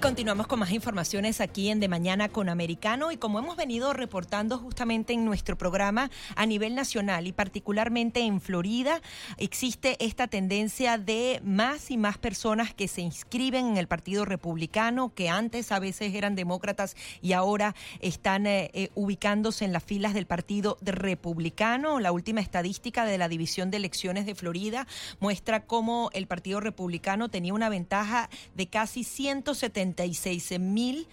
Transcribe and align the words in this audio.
Continuamos 0.00 0.46
con 0.46 0.58
más 0.58 0.70
informaciones 0.70 1.42
aquí 1.42 1.68
en 1.68 1.78
De 1.78 1.86
Mañana 1.86 2.30
con 2.30 2.48
Americano 2.48 3.12
y 3.12 3.18
como 3.18 3.38
hemos 3.38 3.56
venido 3.56 3.92
reportando 3.92 4.56
justamente 4.56 5.12
en 5.12 5.26
nuestro 5.26 5.58
programa 5.58 6.10
a 6.36 6.46
nivel 6.46 6.74
nacional 6.74 7.26
y 7.26 7.32
particularmente 7.32 8.20
en 8.20 8.40
Florida, 8.40 9.02
existe 9.36 10.02
esta 10.02 10.26
tendencia 10.26 10.96
de 10.96 11.42
más 11.44 11.90
y 11.90 11.98
más 11.98 12.16
personas 12.16 12.72
que 12.72 12.88
se 12.88 13.02
inscriben 13.02 13.66
en 13.66 13.76
el 13.76 13.88
Partido 13.88 14.24
Republicano, 14.24 15.12
que 15.14 15.28
antes 15.28 15.70
a 15.70 15.78
veces 15.78 16.14
eran 16.14 16.34
demócratas 16.34 16.96
y 17.20 17.34
ahora 17.34 17.74
están 18.00 18.46
eh, 18.46 18.70
eh, 18.72 18.88
ubicándose 18.94 19.66
en 19.66 19.72
las 19.74 19.84
filas 19.84 20.14
del 20.14 20.26
Partido 20.26 20.78
Republicano. 20.80 22.00
La 22.00 22.12
última 22.12 22.40
estadística 22.40 23.04
de 23.04 23.18
la 23.18 23.28
División 23.28 23.70
de 23.70 23.76
Elecciones 23.76 24.24
de 24.24 24.34
Florida 24.34 24.86
muestra 25.18 25.66
cómo 25.66 26.08
el 26.14 26.26
Partido 26.26 26.60
Republicano 26.60 27.28
tenía 27.28 27.52
una 27.52 27.68
ventaja 27.68 28.30
de 28.54 28.66
casi 28.66 29.04
170 29.04 29.89
76 29.90 30.58
mil 30.60 31.08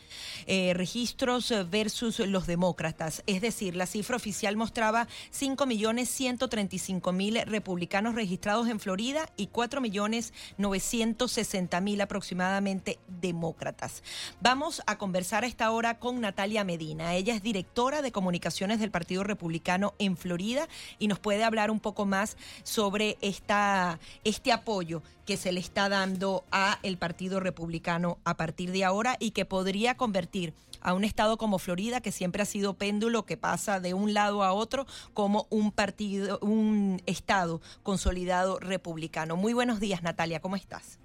eh, 0.45 0.73
registros 0.73 1.53
versus 1.69 2.19
los 2.19 2.47
demócratas. 2.47 3.23
Es 3.25 3.41
decir, 3.41 3.75
la 3.75 3.85
cifra 3.85 4.15
oficial 4.15 4.55
mostraba 4.55 5.07
5 5.31 5.65
millones 5.65 6.09
135 6.09 7.11
mil 7.11 7.41
republicanos 7.45 8.15
registrados 8.15 8.67
en 8.69 8.79
Florida 8.79 9.29
y 9.35 9.47
4 9.47 9.81
millones 9.81 10.33
960 10.57 11.81
mil 11.81 12.01
aproximadamente 12.01 12.99
demócratas. 13.07 14.03
Vamos 14.41 14.81
a 14.85 14.97
conversar 14.97 15.43
a 15.43 15.47
esta 15.47 15.71
hora 15.71 15.99
con 15.99 16.21
Natalia 16.21 16.63
Medina. 16.63 17.15
Ella 17.15 17.35
es 17.35 17.43
directora 17.43 18.01
de 18.01 18.11
comunicaciones 18.11 18.79
del 18.79 18.91
Partido 18.91 19.23
Republicano 19.23 19.93
en 19.99 20.17
Florida 20.17 20.67
y 20.99 21.07
nos 21.07 21.19
puede 21.19 21.43
hablar 21.43 21.71
un 21.71 21.79
poco 21.79 22.05
más 22.05 22.37
sobre 22.63 23.17
esta, 23.21 23.99
este 24.23 24.51
apoyo 24.51 25.01
que 25.25 25.37
se 25.37 25.51
le 25.51 25.59
está 25.59 25.89
dando 25.89 26.45
a 26.51 26.79
el 26.83 26.97
Partido 26.97 27.41
Republicano 27.41 28.17
a 28.23 28.37
partir 28.37 28.66
de 28.71 28.83
ahora 28.83 29.15
y 29.19 29.31
que 29.31 29.45
podría 29.45 29.95
convertir 29.95 30.53
a 30.81 30.93
un 30.93 31.03
estado 31.03 31.37
como 31.37 31.59
Florida, 31.59 32.01
que 32.01 32.11
siempre 32.11 32.41
ha 32.41 32.45
sido 32.45 32.77
péndulo, 32.77 33.25
que 33.25 33.37
pasa 33.37 33.79
de 33.79 33.93
un 33.93 34.13
lado 34.13 34.43
a 34.43 34.53
otro, 34.53 34.85
como 35.13 35.47
un 35.49 35.71
partido, 35.71 36.39
un 36.41 36.97
estado 37.05 37.61
consolidado 37.83 38.59
republicano. 38.59 39.35
Muy 39.35 39.53
buenos 39.53 39.79
días, 39.79 40.03
Natalia, 40.03 40.39
¿cómo 40.39 40.55
estás? 40.55 40.99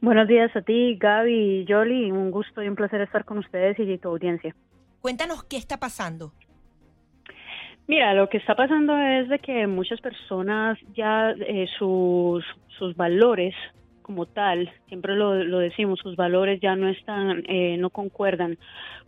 Buenos 0.00 0.28
días 0.28 0.54
a 0.56 0.62
ti, 0.62 0.96
Gaby 0.96 1.60
y 1.60 1.66
Jolly. 1.66 2.10
Un 2.10 2.30
gusto 2.30 2.62
y 2.62 2.68
un 2.68 2.74
placer 2.74 3.00
estar 3.00 3.24
con 3.24 3.38
ustedes 3.38 3.78
y 3.78 3.98
tu 3.98 4.08
audiencia. 4.08 4.54
Cuéntanos 5.00 5.44
qué 5.44 5.56
está 5.56 5.78
pasando. 5.78 6.32
Mira, 7.86 8.14
lo 8.14 8.28
que 8.28 8.38
está 8.38 8.54
pasando 8.54 8.96
es 8.96 9.28
de 9.28 9.38
que 9.38 9.66
muchas 9.66 10.00
personas 10.00 10.78
ya 10.94 11.32
eh, 11.32 11.66
sus, 11.78 12.42
sus 12.78 12.96
valores 12.96 13.54
como 14.04 14.26
tal, 14.26 14.70
siempre 14.86 15.16
lo, 15.16 15.42
lo, 15.42 15.58
decimos, 15.58 15.98
sus 15.98 16.14
valores 16.14 16.60
ya 16.60 16.76
no 16.76 16.88
están, 16.88 17.42
eh, 17.48 17.76
no 17.78 17.88
concuerdan 17.88 18.58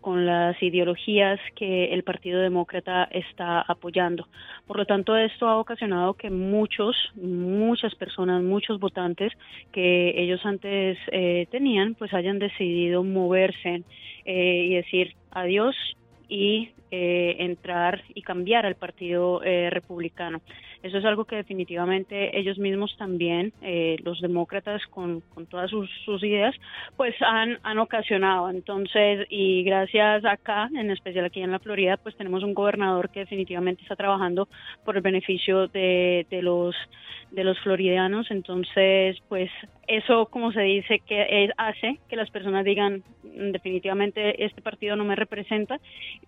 con 0.01 0.25
las 0.25 0.61
ideologías 0.63 1.39
que 1.55 1.93
el 1.93 2.03
Partido 2.03 2.41
Demócrata 2.41 3.05
está 3.05 3.61
apoyando. 3.61 4.27
Por 4.67 4.79
lo 4.79 4.87
tanto, 4.87 5.15
esto 5.17 5.49
ha 5.49 5.59
ocasionado 5.59 6.15
que 6.15 6.31
muchos, 6.31 6.97
muchas 7.15 7.95
personas, 7.95 8.43
muchos 8.43 8.81
votantes 8.81 9.33
que 9.71 10.15
ellos 10.17 10.41
antes 10.47 10.97
eh, 11.13 11.47
tenían, 11.51 11.95
pues 11.95 12.15
hayan 12.15 12.39
decidido 12.39 13.05
moverse 13.05 13.83
y 14.25 14.75
decir 14.75 15.15
adiós 15.31 15.77
y 16.29 16.71
eh, 16.91 17.37
entrar 17.41 18.03
y 18.15 18.23
cambiar 18.23 18.65
al 18.65 18.77
Partido 18.77 19.43
eh, 19.43 19.71
Republicano. 19.71 20.41
Eso 20.87 20.99
es 20.99 21.05
algo 21.05 21.25
que 21.25 21.35
definitivamente 21.35 22.39
ellos 22.39 22.59
mismos 22.59 22.97
también, 22.97 23.53
eh, 23.61 23.97
los 24.05 24.21
demócratas 24.21 24.81
con, 24.87 25.21
todas 25.51 25.69
sus, 25.69 25.91
sus, 26.05 26.23
ideas, 26.23 26.55
pues 26.97 27.15
han, 27.23 27.59
han 27.65 27.79
ocasionado. 27.79 28.49
Entonces, 28.51 29.27
y 29.29 29.65
gracias 29.65 30.25
acá, 30.25 30.69
en 30.73 30.93
especial 30.93 31.25
aquí 31.25 31.43
en 31.43 31.51
la 31.51 31.59
Florida, 31.59 31.97
pues 31.97 32.17
tenemos 32.17 32.45
un 32.45 32.55
gobernador 32.55 33.11
que 33.11 33.21
definitivamente 33.21 33.83
está 33.83 33.97
trabajando 33.97 34.49
por 34.85 34.97
el 34.97 35.03
beneficio 35.03 35.67
de, 35.67 36.25
de 36.31 36.43
los 36.43 36.77
de 37.33 37.43
los 37.43 37.59
floridianos. 37.61 38.31
Entonces, 38.31 39.17
pues 39.29 39.51
eso, 39.89 40.27
como 40.27 40.53
se 40.53 40.61
dice, 40.61 41.01
que 41.01 41.51
hace 41.57 41.99
que 42.09 42.17
las 42.17 42.31
personas 42.31 42.65
digan 42.65 43.03
definitivamente 43.23 44.45
este 44.45 44.63
partido 44.63 44.95
no 44.95 45.05
me 45.05 45.17
representa, 45.17 45.81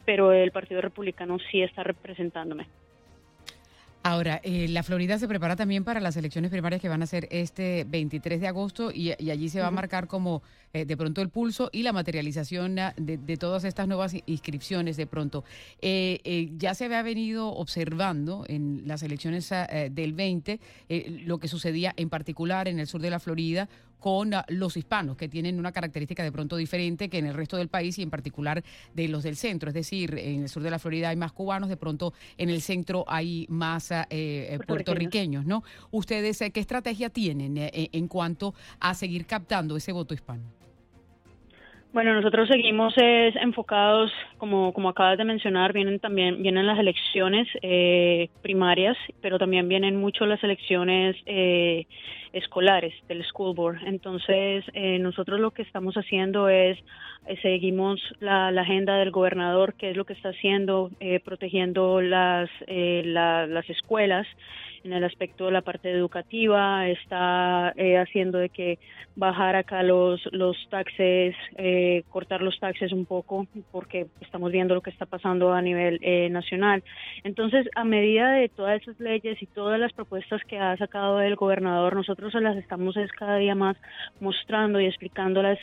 pero 0.04 0.32
el 0.32 0.50
Partido 0.50 0.80
Republicano 0.80 1.38
sí 1.50 1.62
está 1.62 1.84
representándome. 1.84 2.66
Ahora, 4.08 4.40
eh, 4.42 4.68
la 4.68 4.82
Florida 4.82 5.18
se 5.18 5.28
prepara 5.28 5.54
también 5.54 5.84
para 5.84 6.00
las 6.00 6.16
elecciones 6.16 6.50
primarias 6.50 6.80
que 6.80 6.88
van 6.88 7.02
a 7.02 7.06
ser 7.06 7.28
este 7.30 7.84
23 7.86 8.40
de 8.40 8.48
agosto 8.48 8.90
y, 8.90 9.10
allí 9.10 9.50
se 9.50 9.60
va 9.60 9.66
a 9.66 9.70
marcar 9.70 10.06
como 10.06 10.42
eh, 10.72 10.86
de 10.86 10.96
pronto 10.96 11.20
el 11.20 11.28
pulso 11.28 11.68
y 11.74 11.82
la 11.82 11.92
materialización 11.92 12.78
ah, 12.78 12.94
de, 12.96 13.36
todas 13.36 13.64
estas 13.64 13.86
nuevas 13.86 14.14
inscripciones 14.24 14.96
de 14.96 15.06
pronto. 15.06 15.44
Eh, 15.82 16.50
ya 16.56 16.72
se 16.72 16.86
había 16.86 17.02
venido 17.02 17.50
observando 17.50 18.46
en 18.48 18.84
las 18.86 19.02
elecciones 19.02 19.50
del 19.90 20.14
20 20.14 20.58
lo 21.26 21.36
que 21.36 21.48
sucedía 21.48 21.92
en 21.98 22.08
particular 22.08 22.66
en 22.66 22.80
el 22.80 22.86
sur 22.86 23.02
de 23.02 23.10
la 23.10 23.20
Florida 23.20 23.68
con 23.98 24.34
ah, 24.34 24.44
los 24.48 24.76
hispanos, 24.76 25.16
que 25.16 25.28
tienen 25.28 25.58
una 25.58 25.72
característica 25.72 26.22
de 26.22 26.32
pronto 26.32 26.56
diferente 26.56 27.08
que 27.08 27.18
en 27.18 27.26
el 27.26 27.34
resto 27.34 27.56
del 27.56 27.68
país 27.68 27.98
y 27.98 28.02
en 28.02 28.10
particular 28.10 28.62
de 28.94 29.08
los 29.08 29.22
del 29.22 29.36
centro. 29.36 29.68
Es 29.68 29.74
decir, 29.74 30.16
en 30.18 30.42
el 30.42 30.48
sur 30.48 30.62
de 30.62 30.70
la 30.70 30.78
Florida 30.78 31.08
hay 31.08 31.16
más 31.16 31.32
cubanos, 31.32 31.68
de 31.68 31.76
pronto 31.76 32.12
en 32.36 32.50
el 32.50 32.60
centro 32.60 33.04
hay 33.08 33.46
más 33.48 33.92
ah, 33.92 34.06
eh, 34.10 34.58
puertorriqueños, 34.66 35.44
¿no? 35.46 35.62
¿Ustedes 35.90 36.40
eh, 36.42 36.50
qué 36.50 36.60
estrategia 36.60 37.10
tienen 37.10 37.56
eh, 37.56 37.90
en 37.92 38.08
cuanto 38.08 38.54
a 38.80 38.94
seguir 38.94 39.26
captando 39.26 39.76
ese 39.76 39.92
voto 39.92 40.14
hispano? 40.14 40.58
Bueno, 41.92 42.12
nosotros 42.12 42.48
seguimos 42.48 42.92
es, 42.98 43.34
enfocados, 43.36 44.12
como, 44.36 44.74
como 44.74 44.90
acabas 44.90 45.16
de 45.16 45.24
mencionar, 45.24 45.72
vienen 45.72 45.98
también 45.98 46.42
vienen 46.42 46.66
las 46.66 46.78
elecciones 46.78 47.48
eh, 47.62 48.28
primarias, 48.42 48.96
pero 49.22 49.38
también 49.38 49.68
vienen 49.68 49.96
mucho 49.96 50.26
las 50.26 50.42
elecciones 50.44 51.16
eh, 51.24 51.86
escolares 52.32 52.94
del 53.08 53.24
school 53.24 53.54
board. 53.54 53.78
Entonces, 53.86 54.64
eh, 54.74 54.98
nosotros 54.98 55.40
lo 55.40 55.50
que 55.50 55.62
estamos 55.62 55.94
haciendo 55.94 56.48
es 56.48 56.78
seguimos 57.42 58.00
la, 58.20 58.48
agenda 58.48 58.96
del 58.96 59.10
gobernador, 59.10 59.74
que 59.74 59.90
es 59.90 59.96
lo 59.96 60.06
que 60.06 60.14
está 60.14 60.30
haciendo, 60.30 60.90
protegiendo 61.24 62.00
las 62.00 62.48
las 62.68 63.68
escuelas 63.68 64.26
en 64.84 64.92
el 64.92 65.04
aspecto 65.04 65.46
de 65.46 65.52
la 65.52 65.62
parte 65.62 65.90
educativa, 65.90 66.88
está 66.88 67.72
eh, 67.76 67.98
haciendo 67.98 68.38
de 68.38 68.48
que 68.48 68.78
bajar 69.16 69.56
acá 69.56 69.82
los, 69.82 70.20
los 70.32 70.56
taxes, 70.70 71.34
eh, 71.56 72.04
cortar 72.10 72.42
los 72.42 72.58
taxes 72.58 72.92
un 72.92 73.04
poco, 73.04 73.46
porque 73.70 74.06
estamos 74.20 74.52
viendo 74.52 74.74
lo 74.74 74.80
que 74.80 74.90
está 74.90 75.06
pasando 75.06 75.52
a 75.52 75.62
nivel 75.62 75.98
eh, 76.02 76.28
nacional. 76.30 76.82
Entonces, 77.24 77.68
a 77.74 77.84
medida 77.84 78.32
de 78.32 78.48
todas 78.48 78.80
esas 78.80 78.98
leyes 79.00 79.40
y 79.42 79.46
todas 79.46 79.78
las 79.78 79.92
propuestas 79.92 80.42
que 80.44 80.58
ha 80.58 80.76
sacado 80.76 81.20
el 81.20 81.36
gobernador, 81.36 81.94
nosotros 81.94 82.17
se 82.30 82.40
las 82.40 82.56
estamos 82.56 82.96
es 82.96 83.10
cada 83.12 83.36
día 83.36 83.54
más 83.54 83.76
mostrando 84.20 84.80
y 84.80 84.86
explicándolas, 84.86 85.58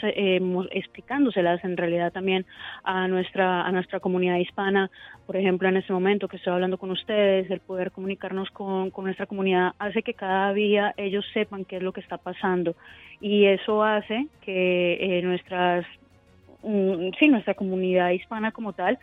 explicándoselas 0.71 1.63
en 1.63 1.75
realidad 1.77 2.13
también 2.13 2.45
a 2.83 3.07
nuestra, 3.07 3.63
a 3.63 3.71
nuestra 3.71 3.99
comunidad 3.99 4.37
hispana. 4.37 4.89
Por 5.25 5.35
ejemplo, 5.35 5.67
en 5.67 5.77
este 5.77 5.91
momento 5.91 6.27
que 6.27 6.37
estoy 6.37 6.53
hablando 6.53 6.77
con 6.77 6.91
ustedes, 6.91 7.51
el 7.51 7.59
poder 7.59 7.91
comunicarnos 7.91 8.49
con, 8.51 8.89
con 8.89 9.05
nuestra 9.05 9.25
comunidad 9.25 9.73
hace 9.79 10.01
que 10.01 10.13
cada 10.13 10.53
día 10.53 10.93
ellos 10.97 11.25
sepan 11.33 11.65
qué 11.65 11.77
es 11.77 11.83
lo 11.83 11.91
que 11.91 12.01
está 12.01 12.17
pasando 12.17 12.75
y 13.19 13.45
eso 13.45 13.83
hace 13.83 14.27
que 14.41 15.17
eh, 15.19 15.21
nuestras 15.21 15.85
sí, 17.19 17.27
nuestra 17.27 17.53
comunidad 17.53 18.09
hispana 18.11 18.51
como 18.51 18.73
tal 18.73 18.97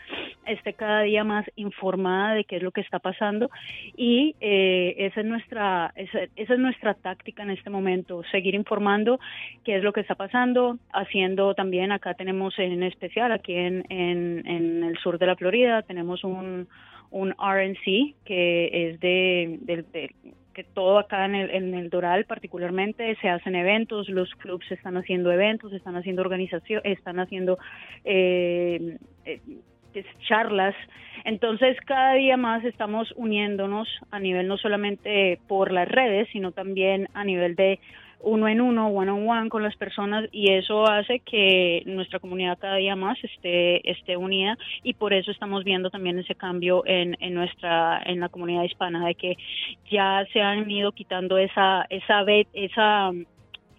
esté 0.47 0.73
cada 0.75 1.03
día 1.03 1.25
más 1.25 1.47
informada 1.57 2.35
de 2.35 2.45
qué 2.45 2.57
es 2.57 2.63
lo 2.63 2.73
que 2.73 2.81
está 2.81 2.99
pasando 2.99 3.51
y 3.97 4.35
eh, 4.41 4.95
esa 4.99 5.21
es 5.21 5.27
nuestra 5.27 5.93
esa, 5.95 6.21
es 6.35 6.59
nuestra 6.59 6.95
táctica 6.95 7.43
en 7.43 7.51
este 7.51 7.71
momento 7.71 8.23
seguir 8.31 8.55
informando 8.55 9.21
qué 9.65 9.77
es 9.77 9.83
lo 9.83 9.93
que 9.93 10.01
está 10.01 10.15
pasando 10.15 10.79
haciendo 10.93 11.55
también 11.55 11.93
acá 11.93 12.15
tenemos 12.15 12.59
en 12.59 12.83
especial 12.83 13.33
aquí 13.33 13.55
en, 13.55 13.85
en, 13.89 14.47
en 14.47 14.85
el 14.85 14.99
sur 14.99 15.19
de 15.19 15.27
la 15.27 15.37
Florida 15.37 15.83
tenemos 15.83 16.25
un 16.25 16.67
un 17.13 17.31
RNC 17.33 18.15
que 18.25 18.91
es 18.91 19.01
de, 19.01 20.11
que 20.53 20.65
todo 20.65 20.99
acá 20.99 21.25
en 21.25 21.35
el, 21.35 21.51
en 21.51 21.75
el, 21.75 21.91
Doral 21.91 22.25
particularmente 22.25 23.17
se 23.21 23.29
hacen 23.29 23.55
eventos, 23.55 24.09
los 24.09 24.31
clubs 24.37 24.71
están 24.71 24.97
haciendo 24.97 25.33
eventos, 25.33 25.73
están 25.73 25.97
haciendo 25.97 26.23
organización, 26.23 26.81
están 26.85 27.19
haciendo 27.21 27.59
eh, 28.05 28.99
eh, 29.25 29.41
charlas. 30.29 30.75
Entonces 31.25 31.77
cada 31.87 32.15
día 32.15 32.37
más 32.37 32.65
estamos 32.65 33.13
uniéndonos 33.17 33.89
a 34.11 34.19
nivel 34.19 34.49
no 34.49 34.57
solamente 34.57 35.39
por 35.49 35.73
las 35.73 35.89
redes, 35.89 36.29
sino 36.33 36.53
también 36.53 37.09
a 37.15 37.25
nivel 37.25 37.55
de 37.55 37.79
uno 38.23 38.49
en 38.49 38.61
uno, 38.61 38.89
one 38.89 39.11
on 39.11 39.29
one 39.29 39.49
con 39.49 39.63
las 39.63 39.77
personas 39.77 40.29
y 40.33 40.53
eso 40.53 40.87
hace 40.87 41.21
que 41.21 41.83
nuestra 41.87 42.19
comunidad 42.19 42.59
cada 42.59 42.77
día 42.77 42.97
más 42.97 43.23
esté, 43.23 43.89
esté 43.91 44.17
unida 44.17 44.57
y 44.83 44.95
por 44.95 45.13
eso 45.13 45.31
estamos 45.31 45.65
viendo 45.65 45.91
también 45.91 46.19
ese 46.19 46.35
cambio 46.35 46.83
en, 46.87 47.17
en 47.21 47.35
nuestra, 47.35 48.03
en 48.05 48.21
la 48.21 48.29
comunidad 48.29 48.65
hispana, 48.65 49.05
de 49.07 49.15
que 49.15 49.37
ya 49.91 50.25
se 50.33 50.41
han 50.41 50.71
ido 50.71 50.93
quitando 50.93 51.37
esa, 51.39 51.87
esa, 51.91 52.25
esa, 52.53 53.11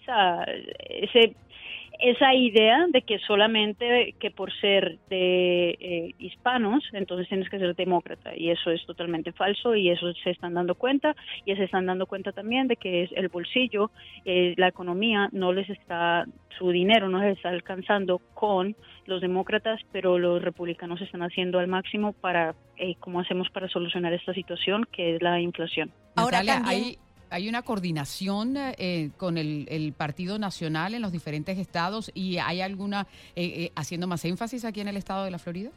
esa 0.02 0.46
ese 0.90 1.36
esa 2.00 2.34
idea 2.34 2.86
de 2.90 3.02
que 3.04 3.20
solamente 3.20 4.16
que 4.20 4.32
por 4.32 4.52
ser 4.60 5.00
de 5.10 5.70
eh, 5.80 6.16
hispanos, 6.20 6.84
entonces 6.94 7.28
tienes 7.28 7.50
que 7.50 7.60
ser 7.60 7.76
demócrata 7.76 8.36
y 8.36 8.50
eso 8.50 8.72
es 8.72 8.86
totalmente 8.86 9.32
falso 9.32 9.76
y 9.76 9.90
eso 9.90 10.12
se 10.24 10.32
están 10.32 10.54
dando 10.54 10.76
cuenta 10.76 11.16
y 11.46 11.56
se 11.56 11.64
están 11.64 11.86
dando 11.86 12.06
cuenta 12.06 12.32
también 12.32 12.68
de 12.68 12.76
que 12.76 13.04
es 13.04 13.12
el 13.14 13.30
bolsillo, 13.30 13.92
eh, 14.26 14.54
la 14.58 14.68
economía 14.68 15.30
no 15.32 15.54
les 15.54 15.70
está, 15.70 16.26
su 16.58 16.70
dinero 16.72 17.10
no 17.10 17.20
les 17.20 17.38
está 17.38 17.50
alcanzando 17.50 18.20
con 18.34 18.76
los 19.06 19.22
demócratas, 19.22 19.80
pero 19.92 20.18
los 20.18 20.42
republicanos 20.42 21.02
están 21.02 21.22
haciendo 21.22 21.60
al 21.60 21.68
máximo 21.68 22.14
para 22.14 22.56
eh, 22.78 22.96
cómo 23.00 23.20
hacemos 23.20 23.50
para 23.50 23.68
solucionar 23.68 24.14
esta 24.14 24.34
situación 24.34 24.86
que 24.92 25.16
es 25.16 25.22
la 25.22 25.40
inflación. 25.40 25.92
Ahora 26.16 26.44
también 26.44 26.66
hay 26.66 26.98
una 27.42 27.64
coordinación 27.64 28.56
eh, 28.58 29.12
con 29.18 29.38
el, 29.38 29.94
Partido 29.98 30.40
Nacional 30.40 30.94
en 30.94 31.02
los 31.02 31.12
diferentes 31.12 31.58
estados 31.58 32.12
y 32.14 32.38
hay 32.38 32.62
alguna 32.62 33.08
eh, 33.36 33.46
eh, 33.46 33.72
haciendo 33.76 34.08
más 34.08 34.24
énfasis 34.26 34.66
aquí 34.66 34.82
en 34.82 34.88
el 34.88 34.98
estado 34.98 35.26
de 35.26 35.32
la 35.32 35.40
Florida? 35.40 35.72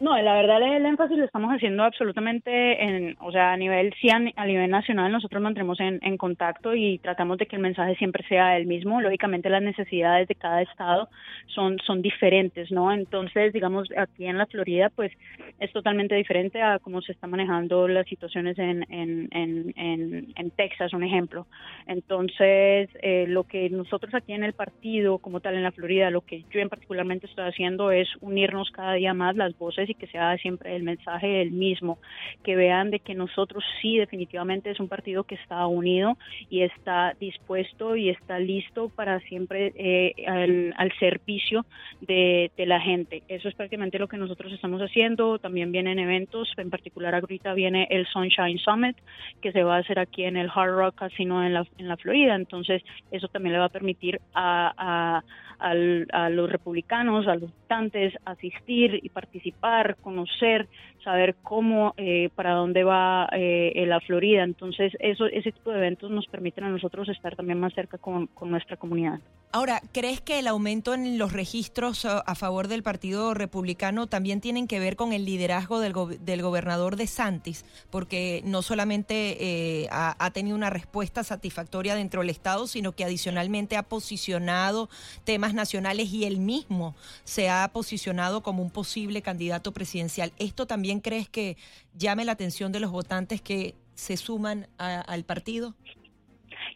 No, 0.00 0.20
la 0.20 0.34
verdad 0.34 0.60
el 0.60 0.84
énfasis 0.86 1.16
lo 1.16 1.24
estamos 1.24 1.52
haciendo 1.52 1.84
absolutamente 1.84 2.82
en, 2.82 3.16
o 3.20 3.30
sea, 3.30 3.52
a 3.52 3.56
nivel 3.56 3.94
sí 4.00 4.08
a, 4.10 4.18
nivel 4.18 4.68
nacional 4.68 5.12
nosotros 5.12 5.40
mantenemos 5.40 5.78
en, 5.78 6.00
en, 6.02 6.16
contacto 6.16 6.74
y 6.74 6.98
tratamos 6.98 7.38
de 7.38 7.46
que 7.46 7.54
el 7.54 7.62
mensaje 7.62 7.94
siempre 7.94 8.26
sea 8.26 8.56
el 8.56 8.66
mismo. 8.66 9.00
Lógicamente 9.00 9.48
las 9.48 9.62
necesidades 9.62 10.26
de 10.26 10.34
cada 10.34 10.62
estado 10.62 11.08
son 11.46 11.78
son 11.86 12.02
diferentes, 12.02 12.72
¿no? 12.72 12.92
Entonces, 12.92 13.52
digamos 13.52 13.88
aquí 13.96 14.26
en 14.26 14.36
la 14.36 14.46
Florida, 14.46 14.90
pues 14.90 15.12
es 15.60 15.72
totalmente 15.72 16.16
diferente 16.16 16.60
a 16.60 16.80
cómo 16.80 17.00
se 17.00 17.12
están 17.12 17.30
manejando 17.30 17.86
las 17.86 18.08
situaciones 18.08 18.58
en 18.58 18.84
en, 18.90 19.28
en, 19.30 20.32
en, 20.34 20.50
Texas, 20.56 20.92
un 20.92 21.04
ejemplo. 21.04 21.46
Entonces, 21.86 22.90
eh, 23.00 23.26
lo 23.28 23.44
que 23.44 23.70
nosotros 23.70 24.12
aquí 24.14 24.32
en 24.32 24.42
el 24.42 24.54
partido, 24.54 25.18
como 25.18 25.38
tal 25.38 25.54
en 25.54 25.62
la 25.62 25.72
Florida, 25.72 26.10
lo 26.10 26.22
que 26.22 26.42
yo 26.50 26.60
en 26.60 26.68
particularmente 26.68 27.26
estoy 27.26 27.48
haciendo 27.48 27.92
es 27.92 28.08
unirnos 28.20 28.72
cada 28.72 28.94
día 28.94 29.14
más 29.14 29.36
las 29.36 29.56
voces 29.56 29.83
y 29.88 29.94
que 29.94 30.06
sea 30.06 30.36
siempre 30.38 30.74
el 30.76 30.82
mensaje 30.82 31.42
el 31.42 31.50
mismo, 31.50 31.98
que 32.42 32.56
vean 32.56 32.90
de 32.90 33.00
que 33.00 33.14
nosotros 33.14 33.64
sí 33.80 33.98
definitivamente 33.98 34.70
es 34.70 34.80
un 34.80 34.88
partido 34.88 35.24
que 35.24 35.34
está 35.36 35.66
unido 35.66 36.16
y 36.50 36.62
está 36.62 37.14
dispuesto 37.18 37.96
y 37.96 38.10
está 38.10 38.38
listo 38.38 38.88
para 38.88 39.20
siempre 39.20 39.72
eh, 39.76 40.14
al, 40.26 40.92
servicio 40.98 41.66
de, 42.00 42.50
la 42.56 42.80
gente. 42.80 43.22
Eso 43.28 43.48
es 43.48 43.54
prácticamente 43.54 43.98
lo 43.98 44.08
que 44.08 44.16
nosotros 44.16 44.52
estamos 44.52 44.80
haciendo. 44.80 45.38
También 45.38 45.72
vienen 45.72 45.98
eventos, 45.98 46.52
en 46.56 46.70
particular 46.70 47.14
ahorita 47.14 47.52
viene 47.54 47.86
el 47.90 48.06
Sunshine 48.06 48.58
Summit 48.58 48.96
que 49.42 49.52
se 49.52 49.62
va 49.62 49.76
a 49.76 49.80
hacer 49.80 49.98
aquí 49.98 50.24
en 50.24 50.36
el 50.36 50.50
Hard 50.54 50.76
Rock 50.76 50.94
Casino 50.96 51.44
en 51.44 51.54
la, 51.54 51.66
en 51.78 51.88
la 51.88 51.96
Florida. 51.96 52.34
Entonces 52.34 52.82
eso 53.10 53.28
también 53.28 53.52
le 53.52 53.58
va 53.58 53.66
a 53.66 53.70
permitir 53.70 54.20
a, 54.34 55.22
a 55.58 56.28
los 56.30 56.50
republicanos, 56.50 57.26
a 57.26 57.36
los 57.36 57.50
votantes 57.50 58.14
asistir 58.24 59.00
y 59.02 59.08
participar 59.08 59.73
conocer, 60.00 60.68
saber 61.04 61.36
cómo, 61.42 61.94
eh, 61.96 62.30
para 62.34 62.54
dónde 62.54 62.82
va 62.82 63.28
eh, 63.32 63.84
la 63.86 64.00
Florida. 64.00 64.42
Entonces, 64.42 64.92
eso, 64.98 65.26
ese 65.26 65.52
tipo 65.52 65.70
de 65.70 65.78
eventos 65.78 66.10
nos 66.10 66.26
permiten 66.26 66.64
a 66.64 66.70
nosotros 66.70 67.08
estar 67.08 67.36
también 67.36 67.60
más 67.60 67.74
cerca 67.74 67.98
con, 67.98 68.30
nuestra 68.40 68.76
comunidad. 68.76 69.20
Ahora, 69.52 69.80
¿crees 69.92 70.20
que 70.20 70.40
el 70.40 70.48
aumento 70.48 70.94
en 70.94 71.16
los 71.16 71.32
registros 71.32 72.04
a 72.04 72.34
favor 72.34 72.66
del 72.68 72.82
Partido 72.82 73.34
Republicano 73.34 74.06
también 74.06 74.40
tienen 74.40 74.66
que 74.66 74.80
ver 74.80 74.96
con 74.96 75.12
el 75.12 75.24
liderazgo 75.24 75.78
del, 75.78 75.94
del 76.20 76.42
gobernador 76.42 76.96
de 76.96 77.06
Santis? 77.06 77.64
Porque 77.90 78.42
no 78.44 78.62
solamente 78.62 79.36
eh, 79.40 79.88
ha, 79.92 80.16
ha 80.18 80.30
tenido 80.32 80.56
una 80.56 80.70
respuesta 80.70 81.22
satisfactoria 81.22 81.94
dentro 81.94 82.20
del 82.20 82.30
Estado, 82.30 82.66
sino 82.66 82.92
que 82.92 83.04
adicionalmente 83.04 83.76
ha 83.76 83.84
posicionado 83.84 84.88
temas 85.24 85.54
nacionales 85.54 86.12
y 86.12 86.24
él 86.24 86.38
mismo 86.38 86.94
se 87.22 87.48
ha 87.48 87.68
posicionado 87.72 88.42
como 88.42 88.62
un 88.62 88.70
posible 88.70 89.22
candidato 89.22 89.72
presidencial. 89.72 90.32
¿Esto 90.38 90.66
también 90.66 90.93
crees 91.00 91.28
que 91.28 91.56
llame 91.96 92.24
la 92.24 92.32
atención 92.32 92.72
de 92.72 92.80
los 92.80 92.90
votantes 92.90 93.40
que 93.40 93.74
se 93.94 94.16
suman 94.16 94.66
al 94.78 95.24
partido? 95.24 95.74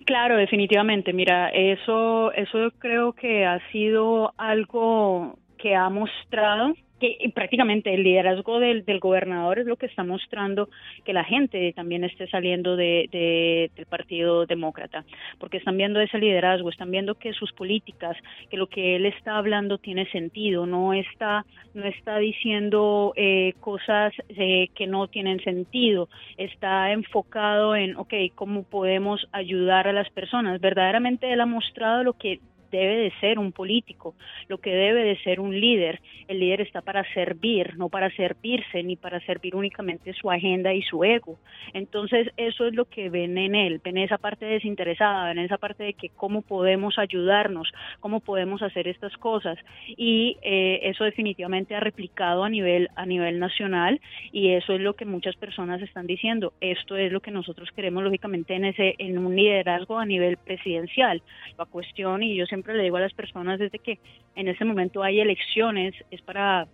Claro, 0.06 0.36
definitivamente. 0.36 1.12
Mira, 1.12 1.50
eso, 1.50 2.32
eso 2.32 2.70
creo 2.78 3.12
que 3.12 3.44
ha 3.44 3.58
sido 3.70 4.32
algo 4.36 5.38
que 5.58 5.74
ha 5.74 5.88
mostrado 5.90 6.74
que 6.98 7.30
prácticamente 7.34 7.94
el 7.94 8.02
liderazgo 8.02 8.58
del, 8.58 8.84
del, 8.84 8.98
gobernador 9.00 9.58
es 9.58 9.66
lo 9.66 9.76
que 9.76 9.86
está 9.86 10.04
mostrando 10.04 10.68
que 11.04 11.12
la 11.12 11.24
gente 11.24 11.72
también 11.74 12.04
esté 12.04 12.28
saliendo 12.28 12.76
de, 12.76 13.70
del 13.76 13.86
Partido 13.86 14.46
Demócrata, 14.46 15.04
porque 15.38 15.58
están 15.58 15.76
viendo 15.76 16.00
ese 16.00 16.18
liderazgo, 16.18 16.70
están 16.70 16.90
viendo 16.90 17.14
que 17.14 17.32
sus 17.32 17.52
políticas, 17.52 18.16
que 18.50 18.56
lo 18.56 18.66
que 18.66 18.96
él 18.96 19.06
está 19.06 19.38
hablando 19.38 19.78
tiene 19.78 20.10
sentido, 20.10 20.66
no 20.66 20.92
está, 20.92 21.44
no 21.74 21.84
está 21.84 22.18
diciendo 22.18 23.12
eh, 23.16 23.54
cosas 23.60 24.12
eh, 24.28 24.68
que 24.74 24.86
no 24.86 25.08
tienen 25.08 25.40
sentido, 25.40 26.08
está 26.36 26.92
enfocado 26.92 27.76
en, 27.76 27.96
ok, 27.96 28.14
cómo 28.34 28.64
podemos 28.64 29.26
ayudar 29.32 29.88
a 29.88 29.92
las 29.92 30.10
personas. 30.10 30.60
Verdaderamente 30.60 31.32
él 31.32 31.40
ha 31.40 31.46
mostrado 31.46 32.02
lo 32.02 32.14
que 32.14 32.40
debe 32.70 32.96
de 32.96 33.12
ser 33.20 33.38
un 33.38 33.52
político, 33.52 34.14
lo 34.48 34.58
que 34.58 34.70
debe 34.70 35.04
de 35.04 35.16
ser 35.18 35.40
un 35.40 35.58
líder. 35.58 36.00
El 36.28 36.40
líder 36.40 36.60
está 36.60 36.82
para 36.82 37.04
servir, 37.14 37.76
no 37.76 37.88
para 37.88 38.10
servirse, 38.10 38.82
ni 38.82 38.96
para 38.96 39.20
servir 39.20 39.54
únicamente 39.54 40.12
su 40.12 40.30
agenda 40.30 40.72
y 40.74 40.82
su 40.82 41.04
ego. 41.04 41.38
Entonces, 41.72 42.28
eso 42.36 42.66
es 42.66 42.74
lo 42.74 42.84
que 42.84 43.10
ven 43.10 43.38
en 43.38 43.54
él, 43.54 43.80
ven 43.82 43.98
esa 43.98 44.18
parte 44.18 44.46
desinteresada, 44.46 45.28
ven 45.28 45.38
esa 45.38 45.58
parte 45.58 45.84
de 45.84 45.94
que 45.94 46.10
cómo 46.10 46.42
podemos 46.42 46.98
ayudarnos, 46.98 47.72
cómo 48.00 48.20
podemos 48.20 48.62
hacer 48.62 48.88
estas 48.88 49.16
cosas. 49.16 49.58
Y 49.86 50.36
eh, 50.42 50.80
eso 50.84 51.04
definitivamente 51.04 51.74
ha 51.74 51.80
replicado 51.80 52.44
a 52.44 52.48
nivel, 52.48 52.88
a 52.96 53.06
nivel 53.06 53.38
nacional 53.38 54.00
y 54.32 54.50
eso 54.50 54.72
es 54.74 54.80
lo 54.80 54.94
que 54.94 55.04
muchas 55.04 55.36
personas 55.36 55.80
están 55.82 56.06
diciendo. 56.06 56.52
Esto 56.60 56.96
es 56.96 57.12
lo 57.12 57.20
que 57.20 57.30
nosotros 57.30 57.70
queremos, 57.74 58.02
lógicamente, 58.02 58.54
en, 58.54 58.64
ese, 58.66 58.94
en 58.98 59.18
un 59.18 59.34
liderazgo 59.34 59.98
a 59.98 60.06
nivel 60.06 60.36
presidencial. 60.36 61.22
La 61.56 61.64
cuestión, 61.64 62.22
y 62.22 62.36
yo 62.36 62.46
siempre 62.46 62.57
siempre 62.58 62.74
le 62.74 62.82
digo 62.82 62.96
a 62.96 63.00
las 63.00 63.14
personas 63.14 63.60
desde 63.60 63.78
que 63.78 64.00
en 64.34 64.48
este 64.48 64.64
momento 64.64 65.02
hay 65.02 65.20
elecciones, 65.20 65.94
es 66.10 66.20
para 66.22 66.66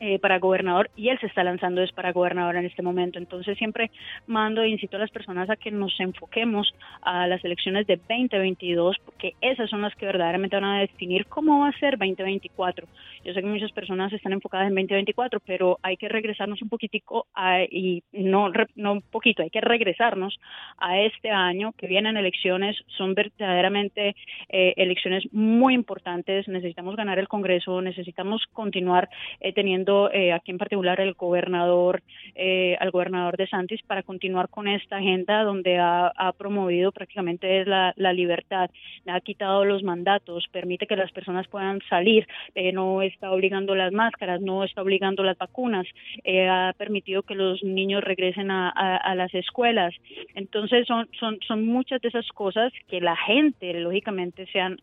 eh, 0.00 0.18
para 0.18 0.40
gobernador 0.40 0.90
y 0.96 1.10
él 1.10 1.18
se 1.20 1.26
está 1.26 1.44
lanzando 1.44 1.80
es 1.80 1.92
para 1.92 2.10
gobernador 2.12 2.56
en 2.56 2.64
este 2.64 2.82
momento. 2.82 3.18
Entonces 3.20 3.56
siempre 3.56 3.90
mando 4.26 4.62
e 4.62 4.68
incito 4.68 4.96
a 4.96 5.00
las 5.00 5.10
personas 5.10 5.48
a 5.48 5.54
que 5.54 5.70
nos 5.70 5.94
enfoquemos 6.00 6.74
a 7.02 7.28
las 7.28 7.44
elecciones 7.44 7.86
de 7.86 7.98
2022 7.98 8.96
porque 9.04 9.34
esas 9.40 9.70
son 9.70 9.82
las 9.82 9.94
que 9.94 10.06
verdaderamente 10.06 10.56
van 10.56 10.64
a 10.64 10.80
definir 10.80 11.26
cómo 11.26 11.60
va 11.60 11.68
a 11.68 11.78
ser 11.78 11.98
2024. 11.98 12.88
Yo 13.24 13.32
sé 13.32 13.40
que 13.40 13.46
muchas 13.46 13.70
personas 13.72 14.12
están 14.12 14.32
enfocadas 14.32 14.66
en 14.68 14.74
2024, 14.74 15.40
pero 15.46 15.78
hay 15.82 15.96
que 15.96 16.08
regresarnos 16.08 16.60
un 16.60 16.68
poquitico 16.68 17.26
y 17.70 18.02
no, 18.12 18.50
no 18.74 18.92
un 18.92 19.02
poquito, 19.02 19.42
hay 19.42 19.50
que 19.50 19.60
regresarnos 19.60 20.40
a 20.78 20.98
este 20.98 21.30
año 21.30 21.72
que 21.72 21.86
vienen 21.86 22.16
elecciones, 22.16 22.76
son 22.96 23.14
verdaderamente 23.14 24.16
eh, 24.48 24.74
elecciones 24.76 25.24
muy 25.32 25.74
importantes, 25.74 26.48
necesitamos 26.48 26.96
ganar 26.96 27.18
el 27.18 27.28
Congreso, 27.28 27.80
necesitamos 27.80 28.44
continuar 28.52 29.08
eh, 29.40 29.52
teniendo 29.52 30.10
eh, 30.12 30.32
aquí 30.32 30.50
en 30.50 30.58
particular 30.58 31.00
el 31.00 31.14
gobernador, 31.14 32.02
eh, 32.34 32.76
al 32.80 32.90
gobernador 32.90 33.36
de 33.36 33.46
Santis 33.46 33.82
para 33.82 34.02
continuar 34.02 34.48
con 34.48 34.68
esta 34.68 34.96
agenda 34.96 35.42
donde 35.44 35.78
ha, 35.78 36.10
promovido 36.38 36.92
prácticamente 36.92 37.64
la, 37.64 38.12
libertad, 38.12 38.70
ha 39.06 39.20
quitado 39.20 39.64
los 39.64 39.82
mandatos, 39.82 40.46
permite 40.50 40.86
que 40.86 40.96
las 40.96 41.12
personas 41.12 41.46
puedan 41.48 41.80
salir, 41.88 42.26
eh, 42.54 42.72
no 42.72 43.02
está 43.02 43.30
obligando 43.30 43.74
las 43.74 43.92
máscaras, 43.92 44.40
no 44.40 44.64
está 44.64 44.82
obligando 44.82 45.22
las 45.22 45.36
vacunas, 45.38 45.86
ha 46.26 46.72
permitido 46.76 47.22
que 47.22 47.34
los 47.34 47.62
niños 47.62 48.02
regresen 48.02 48.50
a, 48.50 49.14
las 49.14 49.34
escuelas. 49.34 49.94
Entonces 50.34 50.86
son, 50.86 51.08
son, 51.18 51.38
son 51.46 51.66
muchas 51.66 52.00
de 52.00 52.08
esas 52.08 52.26
cosas 52.28 52.72
que 52.88 53.00
la 53.00 53.16
gente 53.16 53.74
lógicamente 53.74 54.46
se, 54.46 54.60
han, 54.60 54.78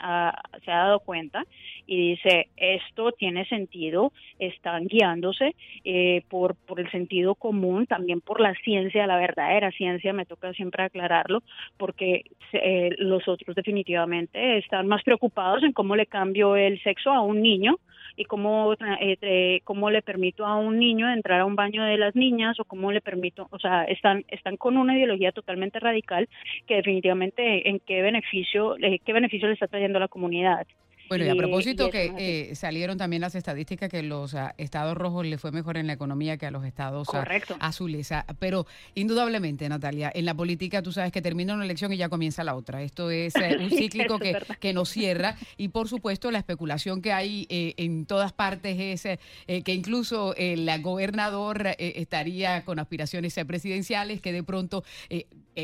se 0.63 0.71
ha 0.71 0.77
dado 0.77 0.99
cuenta 0.99 1.43
y 1.87 2.11
dice, 2.11 2.49
esto 2.57 3.11
tiene 3.13 3.45
sentido, 3.45 4.13
están 4.37 4.87
guiándose 4.87 5.55
eh, 5.83 6.21
por, 6.29 6.55
por 6.55 6.79
el 6.79 6.89
sentido 6.91 7.35
común, 7.39 7.87
también 7.87 8.21
por 8.21 8.39
la 8.39 8.53
ciencia, 8.63 9.07
la 9.07 9.17
verdadera 9.17 9.71
ciencia, 9.71 10.13
me 10.13 10.25
toca 10.25 10.53
siempre 10.53 10.83
aclararlo, 10.83 11.41
porque 11.77 12.25
eh, 12.53 12.91
los 12.97 13.27
otros 13.27 13.55
definitivamente 13.55 14.57
están 14.57 14.87
más 14.87 15.03
preocupados 15.03 15.63
en 15.63 15.73
cómo 15.73 15.95
le 15.95 16.05
cambio 16.05 16.55
el 16.55 16.81
sexo 16.83 17.11
a 17.11 17.21
un 17.21 17.41
niño 17.41 17.77
y 18.15 18.25
cómo, 18.25 18.75
eh, 18.99 19.61
cómo 19.63 19.89
le 19.89 20.01
permito 20.01 20.45
a 20.45 20.57
un 20.57 20.77
niño 20.77 21.11
entrar 21.11 21.39
a 21.39 21.45
un 21.45 21.55
baño 21.55 21.83
de 21.83 21.97
las 21.97 22.15
niñas 22.15 22.59
o 22.59 22.65
cómo 22.65 22.91
le 22.91 23.01
permito, 23.01 23.47
o 23.49 23.59
sea, 23.59 23.85
están, 23.85 24.25
están 24.27 24.57
con 24.57 24.77
una 24.77 24.97
ideología 24.97 25.31
totalmente 25.31 25.79
radical 25.79 26.27
que 26.67 26.75
definitivamente 26.75 27.69
en 27.69 27.79
qué 27.79 28.01
beneficio, 28.01 28.75
eh, 28.77 28.99
qué 29.05 29.13
beneficio 29.13 29.47
le 29.47 29.53
está 29.53 29.67
trayendo 29.67 29.97
a 29.97 30.01
la 30.01 30.07
comunidad. 30.09 30.67
Bueno, 31.09 31.25
y 31.25 31.29
a 31.29 31.35
propósito 31.35 31.89
que 31.89 32.13
eh, 32.17 32.55
salieron 32.55 32.97
también 32.97 33.21
las 33.21 33.33
estadísticas 33.33 33.89
que 33.89 34.03
los 34.03 34.35
ah, 34.35 34.53
estados 34.57 34.95
rojos 34.95 35.25
le 35.25 35.37
fue 35.39 35.51
mejor 35.51 35.77
en 35.77 35.87
la 35.87 35.93
economía 35.93 36.37
que 36.37 36.45
a 36.45 36.51
los 36.51 36.63
estados 36.63 37.07
ah, 37.13 37.25
azules. 37.59 38.11
Ah, 38.11 38.25
pero 38.37 38.67
indudablemente, 38.93 39.67
Natalia, 39.67 40.11
en 40.13 40.25
la 40.25 40.35
política 40.35 40.83
tú 40.83 40.91
sabes 40.91 41.11
que 41.11 41.21
termina 41.21 41.55
una 41.55 41.65
elección 41.65 41.91
y 41.91 41.97
ya 41.97 42.09
comienza 42.09 42.43
la 42.43 42.55
otra. 42.55 42.83
Esto 42.83 43.09
es 43.09 43.35
eh, 43.35 43.57
un 43.59 43.71
cíclico 43.71 44.19
que, 44.19 44.37
que 44.59 44.71
nos 44.71 44.89
cierra 44.89 45.35
y 45.57 45.69
por 45.69 45.87
supuesto 45.87 46.29
la 46.29 46.37
especulación 46.37 47.01
que 47.01 47.11
hay 47.11 47.47
eh, 47.49 47.73
en 47.77 48.05
todas 48.05 48.31
partes 48.31 48.77
es 48.79 49.17
que 49.63 49.73
incluso 49.73 50.35
el 50.35 50.69
gobernador 50.81 51.75
estaría 51.77 52.63
con 52.63 52.79
aspiraciones 52.79 53.35
presidenciales, 53.47 54.21
que 54.21 54.31
de 54.31 54.43
pronto 54.43 54.83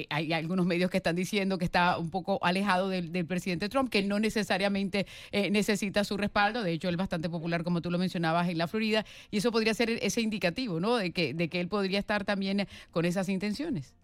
hay 0.10 0.34
algunos 0.34 0.66
medios 0.66 0.90
que 0.90 0.98
están 0.98 1.16
diciendo 1.16 1.58
que 1.58 1.66
está 1.66 1.98
un 1.98 2.10
poco 2.10 2.40
alejado 2.44 2.90
del, 2.90 3.12
del 3.12 3.26
presidente 3.26 3.70
Trump, 3.70 3.90
que 3.90 4.04
no 4.04 4.20
necesariamente 4.20 5.06
eh, 5.32 5.50
necesita 5.52 6.04
su 6.04 6.18
respaldo. 6.18 6.64
De 6.64 6.72
hecho, 6.72 6.88
él 6.88 6.96
es 6.96 7.00
bastante 7.00 7.30
popular, 7.30 7.64
como 7.64 7.82
tú 7.82 7.92
lo 7.92 7.98
mencionabas, 7.98 8.50
en 8.50 8.58
la 8.58 8.68
Florida. 8.68 9.04
Y 9.32 9.38
eso 9.38 9.52
podría 9.52 9.74
ser 9.74 9.90
ese 9.90 10.22
indicativo, 10.22 10.80
¿no? 10.80 10.98
De 10.98 11.12
que, 11.12 11.34
de 11.34 11.50
que 11.50 11.60
él 11.60 11.68
podría 11.68 12.00
estar 12.00 12.26
también 12.26 12.68
con 12.92 13.06
esas 13.06 13.30
intenciones. 13.30 13.96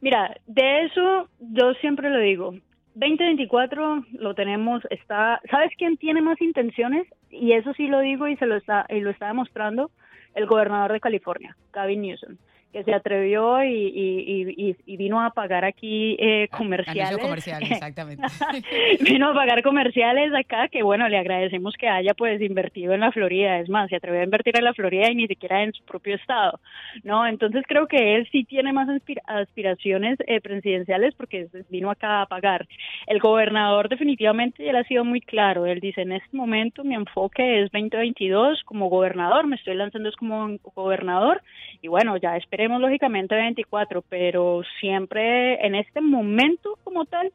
Mira, 0.00 0.36
de 0.46 0.84
eso 0.86 1.28
yo 1.40 1.74
siempre 1.80 2.10
lo 2.10 2.20
digo. 2.20 2.54
2024 2.94 4.04
lo 4.12 4.34
tenemos, 4.34 4.82
está, 4.90 5.40
¿sabes 5.50 5.70
quién 5.78 5.96
tiene 5.96 6.22
más 6.22 6.40
intenciones? 6.40 7.06
Y 7.30 7.52
eso 7.52 7.72
sí 7.74 7.86
lo 7.86 8.00
digo 8.00 8.26
y 8.26 8.36
se 8.36 8.46
lo 8.46 8.56
está, 8.56 8.86
y 8.88 9.00
lo 9.00 9.10
está 9.10 9.28
demostrando 9.28 9.90
el 10.34 10.46
gobernador 10.46 10.92
de 10.92 11.00
California, 11.00 11.56
Gavin 11.72 12.02
Newsom 12.02 12.36
que 12.72 12.84
se 12.84 12.94
atrevió 12.94 13.64
y, 13.64 14.76
vino 14.96 15.20
a 15.20 15.30
pagar 15.30 15.64
aquí 15.64 16.16
eh, 16.20 16.48
comerciales. 16.50 17.18
comerciales, 17.18 17.70
exactamente. 17.70 18.22
vino 19.00 19.30
a 19.30 19.34
pagar 19.34 19.62
comerciales 19.62 20.32
acá, 20.34 20.68
que 20.68 20.82
bueno, 20.82 21.08
le 21.08 21.18
agradecemos 21.18 21.74
que 21.76 21.88
haya 21.88 22.14
pues 22.14 22.40
invertido 22.40 22.92
en 22.94 23.00
la 23.00 23.12
Florida. 23.12 23.58
Es 23.58 23.68
más, 23.68 23.88
se 23.88 23.96
atrevió 23.96 24.20
a 24.20 24.24
invertir 24.24 24.56
en 24.56 24.64
la 24.64 24.74
Florida 24.74 25.10
y 25.10 25.14
ni 25.14 25.26
siquiera 25.26 25.62
en 25.62 25.72
su 25.72 25.84
propio 25.84 26.14
estado, 26.14 26.60
¿no? 27.02 27.26
Entonces 27.26 27.64
creo 27.66 27.86
que 27.86 28.16
él 28.16 28.28
sí 28.30 28.44
tiene 28.44 28.72
más 28.72 28.88
aspiraciones 29.26 30.18
eh, 30.26 30.40
presidenciales 30.40 31.14
porque 31.14 31.48
vino 31.70 31.90
acá 31.90 32.22
a 32.22 32.26
pagar. 32.26 32.68
El 33.06 33.18
gobernador 33.18 33.88
definitivamente 33.88 34.68
él 34.68 34.76
ha 34.76 34.84
sido 34.84 35.04
muy 35.04 35.20
claro. 35.20 35.66
Él 35.66 35.80
dice, 35.80 36.02
en 36.02 36.12
este 36.12 36.36
momento 36.36 36.84
mi 36.84 36.94
enfoque 36.94 37.62
es 37.62 37.70
2022 37.72 38.62
como 38.64 38.88
gobernador, 38.88 39.46
me 39.46 39.56
estoy 39.56 39.74
lanzando 39.74 40.08
es 40.08 40.16
como 40.16 40.56
gobernador 40.74 41.42
y 41.82 41.88
bueno, 41.88 42.16
ya 42.16 42.36
espero 42.36 42.59
lógicamente 42.68 43.34
24, 43.34 44.02
pero 44.08 44.62
siempre 44.80 45.64
en 45.66 45.74
este 45.74 46.00
momento 46.00 46.78
como 46.84 47.04
tal, 47.04 47.32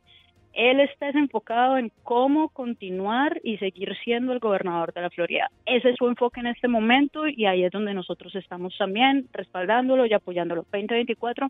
él 0.54 0.80
está 0.80 1.10
enfocado 1.10 1.78
en 1.78 1.92
cómo 2.04 2.50
continuar 2.50 3.40
y 3.44 3.58
seguir 3.58 3.94
siendo 4.04 4.32
el 4.32 4.40
gobernador 4.40 4.94
de 4.94 5.02
la 5.02 5.10
Florida. 5.10 5.50
Ese 5.66 5.90
es 5.90 5.98
su 5.98 6.08
enfoque 6.08 6.40
en 6.40 6.48
este 6.48 6.68
momento 6.68 7.28
y 7.28 7.46
ahí 7.46 7.64
es 7.64 7.72
donde 7.72 7.94
nosotros 7.94 8.34
estamos 8.36 8.76
también 8.78 9.28
respaldándolo 9.34 10.06
y 10.06 10.14
apoyándolo. 10.14 10.62
2024 10.72 11.50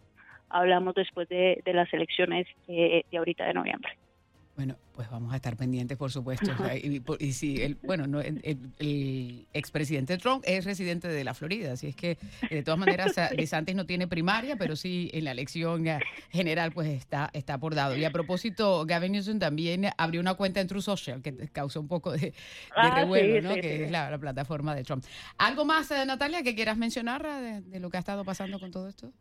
hablamos 0.50 0.96
después 0.96 1.30
de, 1.30 1.62
las 1.66 1.94
elecciones 1.94 2.48
eh, 2.68 3.04
de 3.12 3.18
ahorita 3.18 3.46
de 3.46 3.54
noviembre. 3.54 3.94
Bueno, 4.56 4.78
pues 4.94 5.10
vamos 5.10 5.34
a 5.34 5.36
estar 5.36 5.58
pendientes, 5.58 5.98
por 5.98 6.12
supuesto. 6.12 6.50
y, 7.20 7.34
si 7.34 7.62
el, 7.62 7.76
bueno, 7.84 8.08
no, 8.08 8.22
el, 8.22 9.48
expresidente 9.54 10.18
Trump 10.18 10.44
es 10.48 10.64
residente 10.64 11.10
de 11.10 11.24
la 11.26 11.34
Florida, 11.34 11.74
así 11.74 11.88
es 11.88 11.96
que 11.96 12.18
de 12.50 12.64
todas 12.64 12.80
maneras 12.80 13.14
DeSantis 13.38 13.76
no 13.76 13.86
tiene 13.86 14.08
primaria, 14.08 14.56
pero 14.56 14.78
sí 14.78 15.10
en 15.14 15.26
la 15.26 15.32
elección 15.32 15.86
general 16.30 16.72
pues 16.72 16.88
está, 16.88 17.30
está 17.34 17.58
por 17.58 17.76
dado. 17.76 17.98
Y 17.98 18.06
a 18.06 18.12
propósito, 18.12 18.86
Gavin 18.86 19.12
Newsom 19.12 19.40
también 19.40 19.88
abrió 19.98 20.22
una 20.22 20.36
cuenta 20.36 20.62
en 20.62 20.68
True 20.68 20.82
Social 20.82 21.22
que 21.22 21.36
causó 21.50 21.82
un 21.82 21.90
poco 21.90 22.14
de, 22.14 22.34
ah, 22.76 22.96
revuelo, 22.96 23.50
¿no? 23.50 23.56
que 23.56 23.86
es 23.86 23.92
la, 23.92 24.18
plataforma 24.18 24.74
de 24.74 24.84
Trump. 24.84 25.04
¿Algo 25.38 25.66
más, 25.66 25.92
eh, 25.92 26.06
Natalia, 26.06 26.42
que 26.42 26.56
quieras 26.56 26.78
mencionar 26.78 27.22
de, 27.24 27.62
de 27.62 27.80
lo 27.82 27.90
que 27.90 27.98
ha 27.98 28.00
estado 28.00 28.24
pasando 28.24 28.58
con 28.60 28.72
todo 28.72 28.88
esto? 28.88 29.12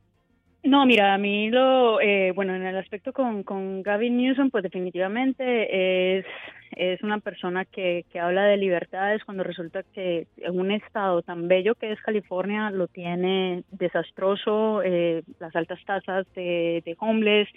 No, 0.65 0.87
mira, 0.87 1.13
a 1.13 1.19
mí 1.19 1.51
lo, 1.51 2.01
eh, 2.01 2.33
bueno, 2.35 2.55
en 2.55 2.65
el 2.65 2.79
aspecto 2.79 3.13
con, 3.13 3.43
con 3.43 3.83
Gavin 3.83 4.17
Newsom, 4.17 4.49
pues 4.49 4.63
definitivamente 4.63 6.17
es, 6.19 6.25
es 6.71 7.03
una 7.03 7.19
persona 7.19 7.67
que, 7.67 8.07
que 8.11 8.19
habla 8.19 8.45
de 8.45 8.57
libertades 8.57 9.23
cuando 9.25 9.45
resulta 9.45 9.83
que 9.83 10.27
un 10.51 10.71
estado 10.71 11.21
tan 11.21 11.49
bello 11.49 11.75
que 11.75 11.93
es 11.93 12.01
California 12.01 12.71
lo 12.71 12.89
tiene 12.89 13.65
desastroso, 13.73 14.83
eh, 14.83 15.23
las 15.39 15.55
altas 15.55 15.85
tasas 15.85 16.27
de, 16.35 16.83
de 16.83 16.97
homeless, 16.99 17.49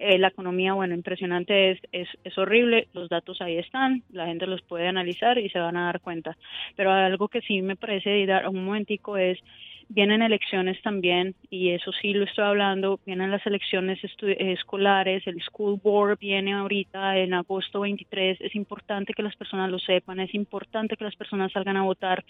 eh, 0.00 0.18
la 0.18 0.28
economía, 0.28 0.72
bueno, 0.72 0.96
impresionante, 0.96 1.70
es, 1.92 2.08
es, 2.24 2.36
horrible, 2.36 2.88
los 2.94 3.08
datos 3.08 3.40
ahí 3.42 3.58
están, 3.58 4.02
la 4.10 4.26
gente 4.26 4.48
los 4.48 4.62
puede 4.62 4.88
analizar 4.88 5.38
y 5.38 5.50
se 5.50 5.60
van 5.60 5.76
a 5.76 5.86
dar 5.86 6.00
cuenta. 6.00 6.36
Pero 6.74 6.90
algo 6.90 7.28
que 7.28 7.42
sí 7.42 7.62
me 7.62 7.76
parece, 7.76 8.26
dar 8.26 8.48
un 8.48 8.64
momentico, 8.64 9.16
es 9.16 9.38
Vienen 9.88 10.20
elecciones 10.20 10.82
también, 10.82 11.36
y 11.48 11.70
eso 11.70 11.92
sí 11.92 12.12
lo 12.12 12.24
estoy 12.24 12.44
hablando, 12.44 12.98
vienen 13.06 13.30
las 13.30 13.46
elecciones 13.46 14.00
escolares, 14.02 15.24
el 15.26 15.40
School 15.42 15.80
Board 15.80 16.18
viene 16.18 16.54
ahorita 16.54 17.16
en 17.18 17.34
agosto 17.34 17.80
23, 17.80 18.40
es 18.40 18.54
importante 18.56 19.14
que 19.14 19.22
las 19.22 19.36
personas 19.36 19.70
lo 19.70 19.78
sepan, 19.78 20.18
es 20.18 20.34
importante 20.34 20.96
que 20.96 21.04
las 21.04 21.14
personas 21.14 21.52
salgan 21.52 21.76
a 21.76 21.84
votar, 21.84 22.24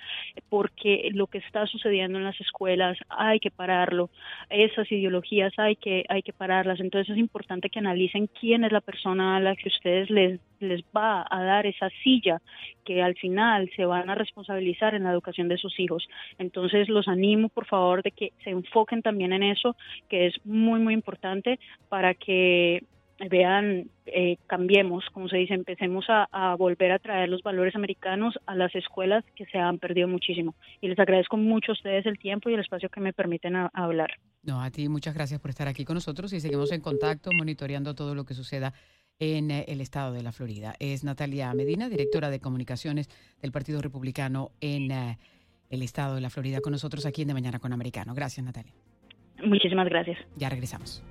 porque 0.50 1.08
lo 1.14 1.28
que 1.28 1.38
está 1.38 1.66
sucediendo 1.66 2.18
en 2.18 2.24
las 2.24 2.38
escuelas 2.42 2.98
hay 3.08 3.40
que 3.40 3.50
pararlo, 3.50 4.10
esas 4.50 4.92
ideologías 4.92 5.54
hay 5.56 5.76
que, 5.76 6.04
hay 6.10 6.22
que 6.22 6.34
pararlas, 6.34 6.78
entonces 6.80 7.14
es 7.14 7.18
importante 7.18 7.70
que 7.70 7.78
analicen 7.78 8.28
quién 8.38 8.64
es 8.64 8.72
la 8.72 8.82
persona 8.82 9.36
a 9.36 9.40
la 9.40 9.56
que 9.56 9.68
ustedes 9.68 10.10
les, 10.10 10.40
les 10.60 10.82
va 10.96 11.26
a 11.28 11.42
dar 11.42 11.66
esa 11.66 11.88
silla, 12.02 12.40
que 12.84 13.02
al 13.02 13.14
final 13.16 13.70
se 13.76 13.84
van 13.84 14.10
a 14.10 14.14
responsabilizar 14.14 14.94
en 14.94 15.04
la 15.04 15.12
educación 15.12 15.48
de 15.48 15.58
sus 15.58 15.78
hijos. 15.78 16.08
Entonces 16.38 16.88
los 16.88 17.08
animo 17.08 17.48
por 17.48 17.66
favor, 17.66 18.02
de 18.02 18.10
que 18.10 18.32
se 18.44 18.50
enfoquen 18.50 19.02
también 19.02 19.32
en 19.32 19.42
eso, 19.42 19.76
que 20.08 20.26
es 20.26 20.34
muy, 20.44 20.80
muy 20.80 20.94
importante 20.94 21.58
para 21.88 22.14
que 22.14 22.82
vean, 23.30 23.88
eh, 24.06 24.36
cambiemos, 24.46 25.04
como 25.12 25.28
se 25.28 25.38
dice, 25.38 25.54
empecemos 25.54 26.04
a, 26.08 26.54
volver 26.56 26.92
a 26.92 26.98
traer 26.98 27.28
los 27.28 27.42
valores 27.42 27.74
americanos 27.74 28.38
a 28.46 28.54
las 28.54 28.74
escuelas 28.74 29.24
que 29.34 29.46
se 29.46 29.58
han 29.58 29.78
perdido 29.78 30.06
muchísimo. 30.06 30.54
Y 30.80 30.88
les 30.88 30.98
agradezco 30.98 31.36
mucho 31.36 31.72
a 31.72 31.74
ustedes 31.74 32.04
el 32.06 32.18
tiempo 32.18 32.50
y 32.50 32.54
el 32.54 32.60
espacio 32.60 32.88
que 32.90 33.00
me 33.00 33.12
permiten 33.12 33.56
hablar. 33.72 34.10
No, 34.42 34.60
a 34.60 34.70
ti 34.70 34.88
muchas 34.88 35.14
gracias 35.14 35.40
por 35.40 35.50
estar 35.50 35.66
aquí 35.66 35.84
con 35.84 35.94
nosotros 35.94 36.32
y 36.32 36.40
seguimos 36.40 36.70
en 36.72 36.80
contacto 36.80 37.30
monitoreando 37.36 37.94
todo 37.94 38.14
lo 38.14 38.24
que 38.24 38.34
suceda 38.34 38.74
en 39.18 39.50
eh, 39.50 39.64
el 39.68 39.80
estado 39.80 40.12
de 40.12 40.22
la 40.22 40.32
Florida. 40.32 40.74
Es 40.78 41.04
Natalia 41.04 41.52
Medina, 41.54 41.88
directora 41.88 42.30
de 42.30 42.40
comunicaciones 42.40 43.08
del 43.40 43.52
Partido 43.52 43.80
Republicano 43.80 44.50
en 44.60 44.90
eh, 44.90 45.18
el 45.70 45.82
estado 45.82 46.14
de 46.14 46.20
la 46.20 46.30
Florida 46.30 46.60
con 46.60 46.72
nosotros 46.72 47.06
aquí 47.06 47.22
en 47.22 47.28
De 47.28 47.34
Mañana 47.34 47.58
con 47.58 47.72
Americano. 47.72 48.14
Gracias, 48.14 48.44
Natalia. 48.44 48.72
Muchísimas 49.44 49.88
gracias. 49.88 50.18
Ya 50.36 50.48
regresamos. 50.48 51.02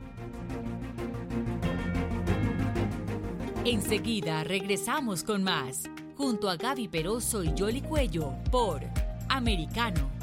Enseguida 3.66 4.44
regresamos 4.44 5.24
con 5.24 5.44
más, 5.44 5.90
junto 6.16 6.50
a 6.50 6.56
Gaby 6.56 6.88
Peroso 6.88 7.44
y 7.44 7.52
Jolly 7.58 7.82
Cuello, 7.82 8.36
por 8.52 8.82
Americano. 9.28 10.15